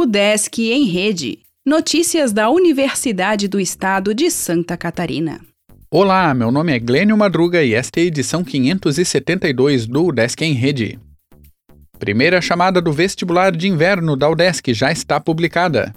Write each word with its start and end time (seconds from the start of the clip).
O 0.00 0.06
Desk 0.06 0.58
em 0.58 0.86
Rede. 0.86 1.40
Notícias 1.62 2.32
da 2.32 2.48
Universidade 2.48 3.46
do 3.46 3.60
Estado 3.60 4.14
de 4.14 4.30
Santa 4.30 4.74
Catarina. 4.74 5.42
Olá, 5.90 6.32
meu 6.32 6.50
nome 6.50 6.74
é 6.74 6.78
Glênio 6.78 7.18
Madruga 7.18 7.62
e 7.62 7.74
esta 7.74 8.00
é 8.00 8.04
a 8.04 8.06
edição 8.06 8.42
572 8.42 9.86
do 9.86 10.06
UDESC 10.06 10.42
em 10.42 10.54
Rede. 10.54 10.98
Primeira 11.98 12.40
chamada 12.40 12.80
do 12.80 12.90
vestibular 12.90 13.54
de 13.54 13.68
inverno 13.68 14.16
da 14.16 14.26
UDESC 14.30 14.72
já 14.72 14.90
está 14.90 15.20
publicada. 15.20 15.94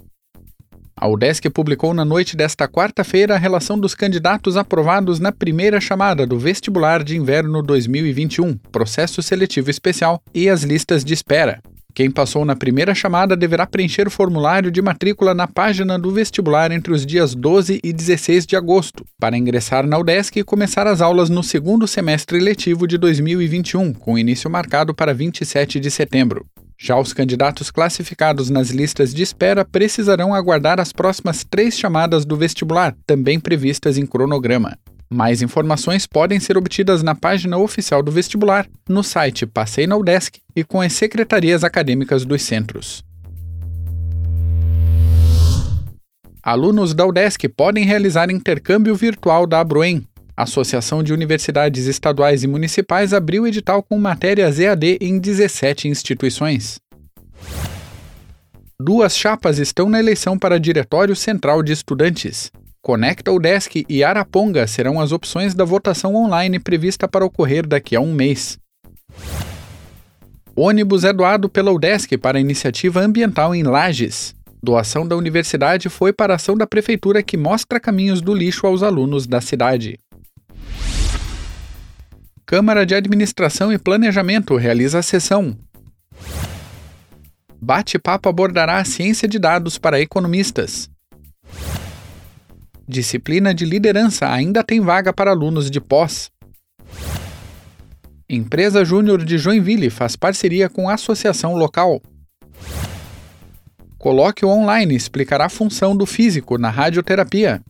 A 0.97 1.07
UDESC 1.07 1.50
publicou 1.50 1.93
na 1.93 2.04
noite 2.04 2.36
desta 2.36 2.68
quarta-feira 2.68 3.36
a 3.36 3.39
relação 3.39 3.79
dos 3.79 3.96
candidatos 3.96 4.57
aprovados 4.57 5.18
na 5.18 5.32
primeira 5.32 5.79
chamada 5.79 6.28
do 6.28 6.38
vestibular 6.38 7.06
de 7.06 7.15
inverno 7.15 7.64
2021, 7.64 8.57
processo 8.70 9.21
seletivo 9.21 9.71
especial, 9.71 10.21
e 10.33 10.50
as 10.50 10.64
listas 10.64 11.06
de 11.06 11.14
espera. 11.14 11.61
Quem 11.96 12.10
passou 12.10 12.43
na 12.43 12.56
primeira 12.56 12.96
chamada 12.96 13.38
deverá 13.38 13.68
preencher 13.68 14.07
o 14.07 14.11
formulário 14.11 14.71
de 14.71 14.82
matrícula 14.82 15.36
na 15.36 15.47
página 15.47 16.00
do 16.00 16.11
vestibular 16.11 16.71
entre 16.71 16.92
os 16.92 17.06
dias 17.06 17.36
12 17.36 17.79
e 17.83 17.93
16 17.93 18.47
de 18.47 18.56
agosto, 18.56 19.06
para 19.19 19.38
ingressar 19.38 19.86
na 19.86 20.00
UDESC 20.00 20.39
e 20.39 20.43
começar 20.43 20.88
as 20.88 21.02
aulas 21.02 21.29
no 21.29 21.43
segundo 21.43 21.88
semestre 21.88 22.39
letivo 22.39 22.88
de 22.88 22.97
2021, 22.97 23.93
com 23.93 24.18
início 24.18 24.50
marcado 24.50 24.92
para 24.92 25.14
27 25.14 25.79
de 25.79 25.92
setembro. 25.92 26.47
Já 26.79 27.00
os 27.00 27.14
candidatos 27.14 27.69
classificados 27.69 28.50
nas 28.50 28.71
listas 28.71 29.14
de 29.14 29.21
espera 29.21 29.64
precisarão 29.64 30.33
aguardar 30.33 30.80
as 30.80 30.91
próximas 30.91 31.44
três 31.44 31.78
chamadas 31.78 32.25
do 32.25 32.36
vestibular, 32.36 32.95
também 33.05 33.39
previstas 33.39 34.00
em 34.00 34.05
cronograma. 34.08 34.75
Mais 35.14 35.44
informações 35.44 36.08
podem 36.08 36.40
ser 36.40 36.58
obtidas 36.58 37.03
na 37.03 37.14
página 37.14 37.56
oficial 37.59 38.02
do 38.02 38.12
vestibular, 38.12 38.67
no 38.90 39.03
site 39.03 39.45
Passei 39.45 39.86
na 39.86 39.95
UDESC 39.95 40.39
e 40.56 40.64
com 40.64 40.81
as 40.81 40.92
secretarias 40.94 41.64
acadêmicas 41.64 42.26
dos 42.26 42.42
centros. 42.42 43.03
Alunos 46.42 46.95
da 46.95 47.05
UDESC 47.05 47.47
podem 47.47 47.86
realizar 47.86 48.31
intercâmbio 48.31 48.95
virtual 48.95 49.45
da 49.45 49.59
Abroem. 49.59 50.03
A 50.36 50.44
Associação 50.44 51.03
de 51.03 51.14
Universidades 51.14 51.86
Estaduais 51.86 52.44
e 52.44 52.48
Municipais 52.48 53.14
abriu 53.14 53.45
edital 53.45 53.83
com 53.83 54.00
matérias 54.00 54.59
EAD 54.59 54.98
em 55.00 55.20
17 55.20 55.88
instituições. 55.88 56.80
Duas 58.81 59.16
chapas 59.16 59.59
estão 59.59 59.88
na 59.88 60.00
eleição 60.00 60.39
para 60.39 60.59
Diretório 60.59 61.16
Central 61.16 61.61
de 61.61 61.72
Estudantes. 61.72 62.52
Conecta 62.84 63.31
Desk 63.39 63.86
e 63.88 64.03
Araponga 64.03 64.67
serão 64.67 65.00
as 65.00 65.14
opções 65.14 65.56
da 65.56 65.64
votação 65.64 66.16
online 66.16 66.59
prevista 66.59 67.08
para 67.08 67.23
ocorrer 67.23 67.66
daqui 67.66 67.95
a 67.95 68.02
um 68.02 68.14
mês. 68.14 68.59
Ônibus 70.53 71.06
é 71.06 71.14
doado 71.14 71.48
pela 71.48 71.72
UDESC 71.72 72.17
para 72.17 72.38
a 72.38 72.42
iniciativa 72.42 73.00
ambiental 73.00 73.56
em 73.56 73.64
Lages. 73.64 74.36
Doação 74.61 75.08
da 75.08 75.16
universidade 75.16 75.88
foi 75.88 76.11
para 76.11 76.34
a 76.34 76.36
ação 76.36 76.58
da 76.58 76.67
prefeitura 76.67 77.23
que 77.23 77.38
mostra 77.38 77.80
caminhos 77.80 78.20
do 78.20 78.34
lixo 78.34 78.67
aos 78.67 78.84
alunos 78.84 79.26
da 79.26 79.39
cidade. 79.39 79.98
Câmara 82.45 82.86
de 82.86 82.94
Administração 82.94 83.72
e 83.72 83.78
Planejamento 83.78 84.58
realiza 84.58 85.00
a 85.00 85.02
sessão. 85.02 85.58
Bate-papo 87.61 88.28
abordará 88.28 88.80
a 88.80 88.86
ciência 88.86 89.26
de 89.26 89.39
dados 89.39 89.78
para 89.78 90.02
economistas. 90.02 90.92
Disciplina 92.94 93.55
de 93.55 93.66
liderança 93.66 94.30
ainda 94.30 94.63
tem 94.63 94.80
vaga 94.80 95.11
para 95.11 95.31
alunos 95.31 95.72
de 95.72 95.81
pós. 95.81 96.30
Empresa 98.30 98.86
Júnior 98.86 99.25
de 99.25 99.36
Joinville 99.36 99.89
faz 99.89 100.16
parceria 100.16 100.69
com 100.69 100.88
associação 100.88 101.55
local. 101.55 101.99
Colóquio 103.97 104.47
online 104.47 104.95
explicará 104.95 105.47
a 105.47 105.49
função 105.49 105.97
do 105.97 106.05
físico 106.05 106.59
na 106.59 106.69
radioterapia. 106.69 107.64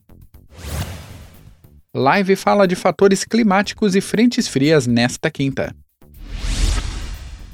Live 1.96 2.36
fala 2.36 2.68
de 2.68 2.76
fatores 2.76 3.24
climáticos 3.24 3.96
e 3.96 4.02
frentes 4.02 4.50
frias 4.50 4.86
nesta 4.86 5.32
quinta. 5.32 5.74